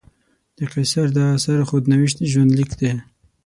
[0.57, 2.91] د قیصر دا اثر خود نوشت ژوندلیک دی.